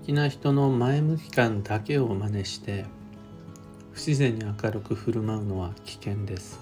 [0.00, 2.86] きな人の前向き感だけを真似して
[3.92, 6.58] 不自然に明るく振る舞うのは危険です。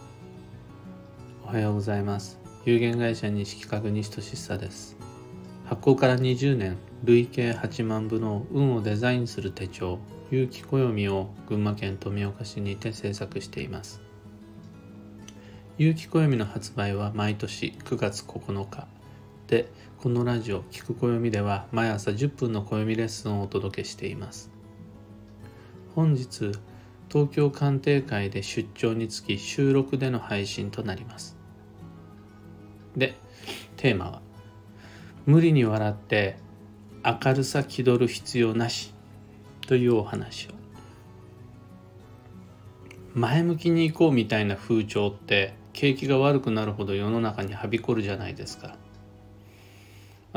[1.44, 2.38] おはようございます。
[2.64, 4.96] 有限会社西企画西俊久です。
[5.66, 10.00] 発行から20年累計8万部の運をデザインする手帳
[10.30, 14.00] 有機暦を群馬県富岡市にて制作しています。
[15.76, 18.88] 有機暦の発売は毎年9月9日。
[19.48, 24.50] でこのラジオ「聞く暦」では毎朝10分の暦レッスンをお届けしています。
[25.94, 26.52] 本日
[27.10, 31.36] 東京鑑定会で出張につき収録での配信となります。
[32.94, 33.14] で
[33.76, 34.22] テーマは
[35.24, 36.36] 「無理に笑って
[37.02, 38.92] 明るさ気取る必要なし」
[39.66, 40.50] というお話を。
[43.14, 48.76] 前向きに行こうみたいな風潮って景気が悪くなるほど世の中にはびこるじゃないですか。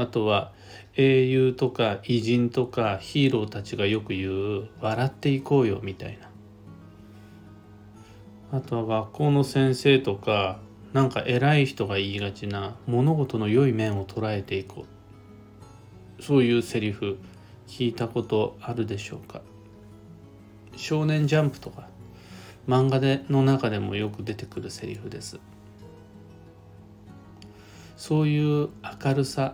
[0.01, 0.51] あとは
[0.97, 6.27] 英雄とか偉人とかヒーローたちがよく言う「笑っていこうよ」みたいな。
[8.57, 10.59] あとは学校の先生とか
[10.91, 14.85] なんか偉い人が言いがちな物事の良い面を捉えていこ
[16.19, 16.23] う。
[16.23, 17.19] そういうセリフ
[17.67, 19.41] 聞いたことあるでしょうか。
[20.75, 21.87] 少年ジャンプとか
[22.67, 25.39] 漫画での中でもよく出てくるセリフです。
[28.01, 28.69] そういう
[29.05, 29.53] 明るさ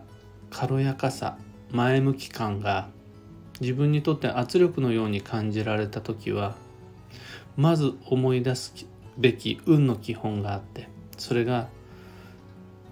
[0.50, 1.38] 軽やかさ
[1.72, 2.90] 前向き感が
[3.60, 6.56] 自分にとって圧力のように感じられた時は
[7.56, 8.74] まず思い出す
[9.18, 10.88] べき運の基本があって
[11.18, 11.68] それが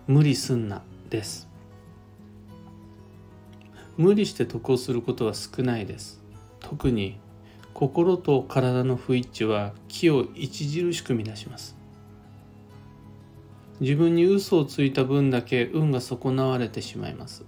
[0.07, 1.47] 無理すんなです。
[3.97, 6.21] 無理して得をすることは少ないです。
[6.59, 7.17] 特に
[7.73, 11.75] 心と体の不一致は気を著しく乱します。
[13.81, 17.43] 自分に嘘をついた分だけ運が損なわれてしまいます。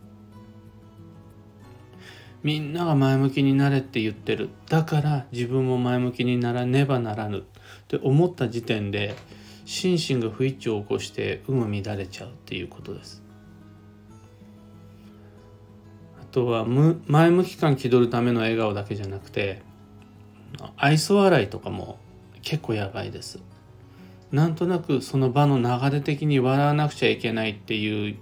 [2.44, 4.50] みんなが前向きになれって言ってる。
[4.70, 7.40] だから自分も前向きにならねばならぬ。
[7.40, 7.42] っ
[7.88, 9.16] て思った時点で
[9.66, 13.24] 心身が不一致を起こして運が乱れちゃうっていうことです。
[16.22, 19.62] あとは前向き感気取るための笑顔だけじゃなくて
[20.76, 21.98] 愛想笑いとかも
[22.42, 23.40] 結構やばいです。
[24.32, 28.18] なんとなくその場の流れ的に笑わなくちゃいけないっていう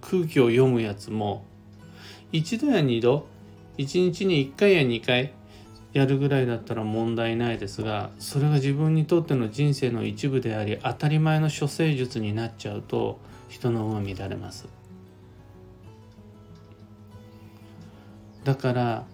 [0.00, 1.44] 空気を読むやつも
[2.32, 3.26] 一度や二度
[3.78, 5.32] 一日に一回や二回
[5.92, 13.18] やるぐらいだったら問題ないですがそれが自分にとっての人生の一部であり当たり前の処世術になっちゃうと
[13.48, 14.68] 人の運は乱れます。
[18.44, 19.04] だから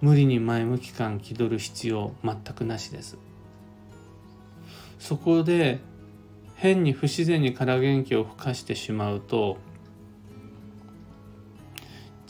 [0.00, 3.18] 無理に前向き感気取る必要全くなしです。
[5.00, 5.80] そこで
[6.54, 9.56] 変に不自然に空元気を吹かしてしまうと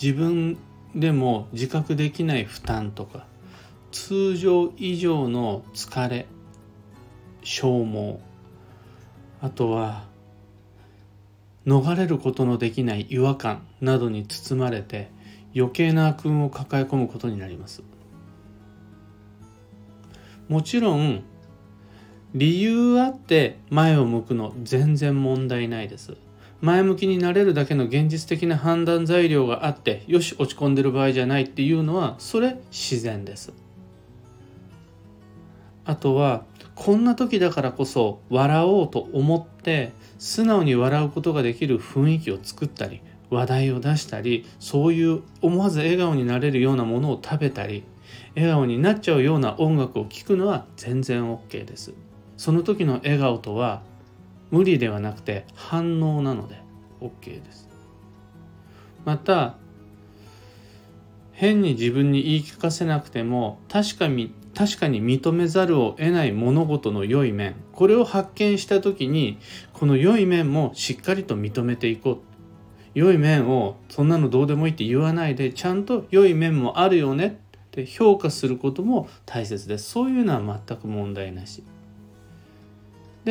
[0.00, 0.56] 自分
[0.94, 3.26] でも自覚できない負担とか
[3.90, 6.26] 通常以上の疲れ
[7.42, 8.18] 消耗
[9.42, 10.04] あとは
[11.66, 15.10] 逃れることのできない違和感などに包まれて
[15.56, 17.82] 余計な悪運を抱え込むことになります。
[20.48, 21.22] もちろん
[22.34, 26.16] 理由あって前を向くの全然問題ないです。
[26.60, 33.52] 前向きになれるだけの現実的な判断材料があってよし落ち込んでる場合じゃないっていうのはそれ自然です。
[35.84, 47.84] あとはこんな時だからこそ笑おうと思って素直に笑うことができる雰囲気を作ったり話題を出したりそういう思わず笑顔になれるようなものを食べたり
[48.34, 51.92] 笑顔になっちゃうような音楽を聴くのは全然 OK です。
[52.40, 53.82] その時の笑顔とは
[54.50, 56.62] 無理ではなくて反応なので
[57.02, 57.68] OK です。
[59.04, 59.56] また
[61.32, 69.38] 変に自分に言い聞かせなくても確かに確かに認めざるを得ない物事の良い面これを発見した時に
[69.74, 72.18] この良い面もしっかりと認めていこう。
[72.94, 79.90] 良い面をそんなのどうでもいいって言わないでちゃんと良い面もあるよねって評価することも大切です。
[79.90, 81.62] そういうのは全く問題なし。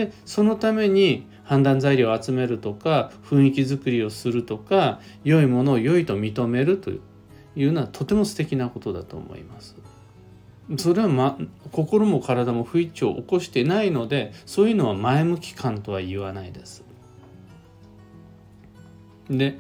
[0.06, 6.92] でそのために判断材料を集めるとか雰囲気づくりをするとか良いものを良いと認めると
[7.56, 9.76] いうのはとても素敵なことだと思います。
[10.78, 11.36] それは、ま、
[11.72, 16.84] 心も体も不一致を起こしてないのでそういうのは前向き感とは言わないです。
[19.30, 19.60] で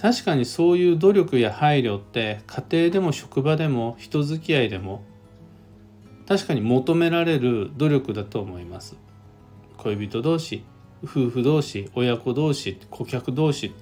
[0.00, 5.02] 確かにそういう努力や配慮って家庭でも職場でも人付き合いでも
[6.26, 8.96] 確かに求められる努力だと思います。
[9.82, 10.62] 恋人同士
[11.04, 13.72] 夫婦同士親子同士顧客同士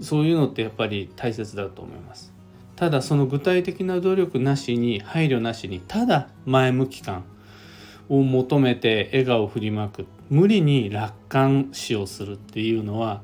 [0.00, 2.32] そういうのってやっぱり大切だと思います。
[2.76, 7.24] ただその具体的な努力なしに配慮なしにただ前向き感
[8.08, 13.22] を求めて笑顔を振りまく無理に楽観視をするっていうのは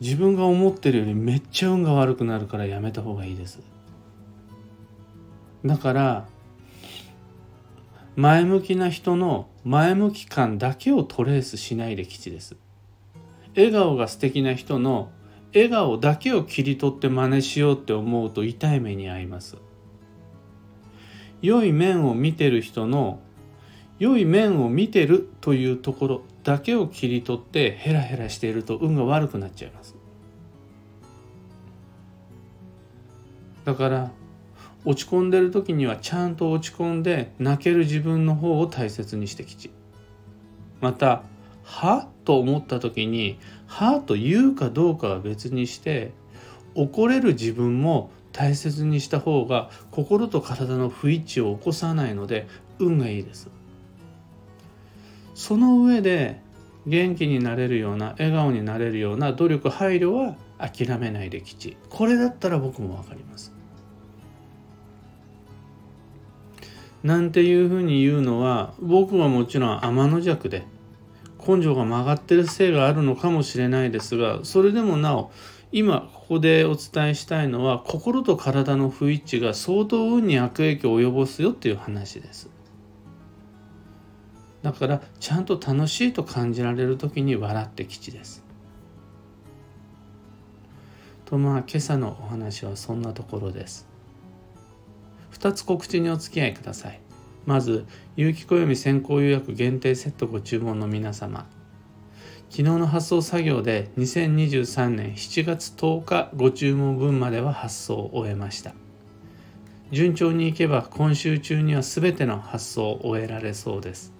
[0.00, 3.60] 自分が思ってるよりめっちゃ運が悪くなるからやめた方がいいです
[5.64, 6.28] だから
[8.18, 12.56] 前向きな人の前向き感だけをトレースしないで吉です。
[13.54, 15.12] 笑顔が素敵な人の
[15.54, 19.56] 笑顔だけを切り取って真似しようって思うと痛い目に遭います。
[21.42, 23.20] 良い面を見てる人の
[24.00, 29.94] 良い面を見てるというところだけを切り取ってヘラヘラしていると運が悪くなっちゃいます。
[33.64, 34.10] だから
[34.84, 39.70] 落ち込んでる時にはちゃんと落ち込んで泣ける自分の方を大切にしてきち
[40.80, 41.22] また
[41.64, 46.12] 「は?」と思った時に「は?」と言うかどうかは別にして
[46.74, 52.46] 怒れる自分も大切にした方が心と体の不一致を起こさないので
[52.78, 53.48] 運がいいです
[55.34, 56.40] その上で
[56.86, 63.57] 元気になれるような笑顔になれるような努力配慮は諦めないで吉これだったら僕も分かります
[67.02, 70.64] なんていうふうに言うのは僕はもちろん天の弱で
[71.46, 75.30] 根性が曲がってるせいがあるのかもしれないですがそれでもなお
[75.70, 82.48] 今ここでお伝えしたいのは心と体の不一致が相当運に悪影響を及ぼすよっていう話です。
[84.62, 88.42] だからちゃんと楽しいと感じられる時に笑って吉です。
[91.26, 93.86] とまあ今朝のお話はそんなところです。
[95.32, 97.00] 2つ告知にお付き合いください。
[97.46, 97.86] まず
[98.16, 101.46] 有機暦先行予約限定セットご注文の皆様。
[102.50, 108.74] 昨日の発送作業で2023年7月10日ご注文分までは発送を終えました。
[109.90, 114.12] 順調にいけば今週中には全ての発送を終えられそうです。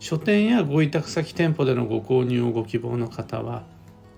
[0.00, 3.64] 書店やご委託先店舗でのご購入をご希望の方は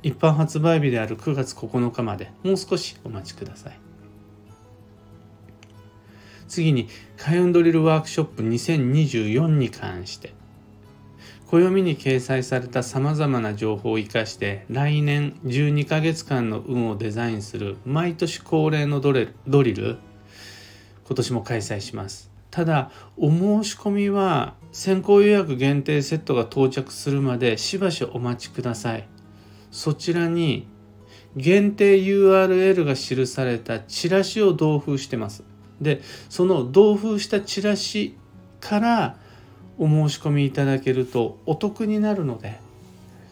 [0.02, 3.88] 一般発売日である9月9日までもう少しお待ちください。
[6.49, 10.35] 次に開運ドリルワークショップ2024に関して
[11.49, 19.29] 暦に掲載されたさまざまな情報を生かして来年12ヶ月間の運をデザインする毎年恒例のドリ
[19.75, 19.99] ル
[21.06, 22.31] 今年も開催します。
[22.51, 29.09] ただお申し込みは先行予約限定セットが到着するまでしばしお待ちください。
[29.71, 30.67] そちらに
[31.35, 35.44] 限定 URL が記されたチラシを同封してます。
[35.81, 38.17] でその同封したチラシ
[38.61, 39.17] から
[39.79, 42.59] お申し込みいただけるとお得になるので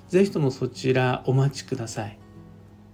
[0.08, 2.18] 是非ともそちらお待ちください。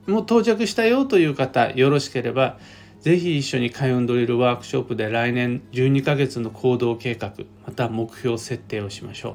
[0.06, 2.58] もう到着したよという方よろしければ
[3.02, 7.32] 是非一緒に開運ドリルワークショップで来年12ヶ月の行動計画
[7.66, 9.34] また目標設定をしましょう。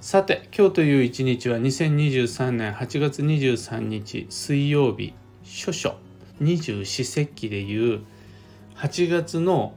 [0.00, 5.12] さて今日という一日は2023年8月23日水曜日
[5.42, 6.07] 諸々
[6.40, 8.02] 二十四節気でいう
[8.76, 9.74] 8月の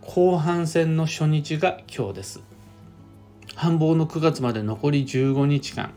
[0.00, 2.40] 後半戦の初日が今日です。
[3.56, 5.92] 繁忙の9月まで残り15日間。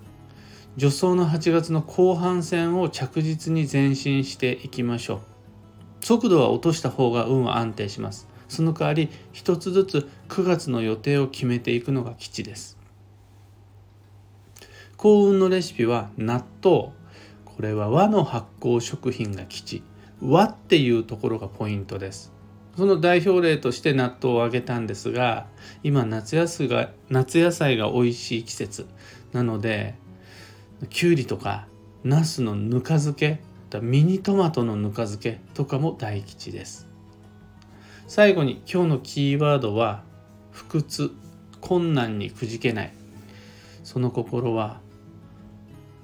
[0.77, 6.05] 助走の8月の後半戦を着実に前進していきましょう。
[6.05, 8.27] 速度は落とした方が運は安定します。
[8.47, 12.77] その代わり一つずつ9月の予定を決めていくのが基地です。
[14.97, 16.93] 幸運のレシピは納豆。
[17.55, 19.83] これは和の発酵食品が基地
[20.21, 22.33] 和っていうところがポイントです。
[22.75, 25.47] その代表例として納豆を挙げたんですが
[25.81, 28.85] 今夏野菜が夏野菜が美味しい季節。
[29.31, 29.95] なので
[30.89, 31.67] きゅうりとか
[32.03, 33.39] ナスのぬか漬け
[33.81, 36.87] ミニトマトのぬか漬けとかも大吉です。
[38.07, 40.03] 最後に今日のキーワードは
[40.51, 41.11] 不屈
[41.61, 42.93] 困難にくじけない。
[43.83, 44.79] その心は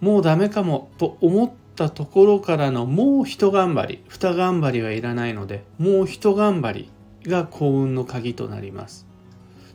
[0.01, 6.89] もうダメかもと思ったところからのもう一頑張り二頑張りはいらないのでもう一頑張
[7.23, 9.05] りが幸運の鍵となります。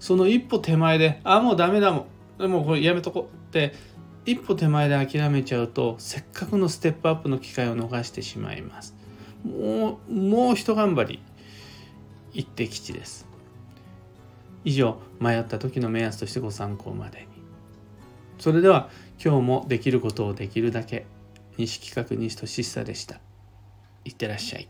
[0.01, 2.07] その一歩手前であもうダメだも
[2.39, 2.39] ん。
[2.39, 3.73] でもこれやめとこって
[4.27, 8.95] 一歩手前で諦めちゃうとせっかくのステップアップの機会を逃してしまいます。
[9.45, 11.23] もうもう一頑張り
[12.33, 13.27] 一滴吉です。
[14.65, 17.29] 以上迷った時の目安としてご参考まで。
[17.36, 17.36] に
[18.39, 18.91] それでは
[19.23, 21.07] 今日もできることをできるだけ
[21.57, 23.21] 西企画西俊久でした。
[24.05, 24.69] いってらっしゃい。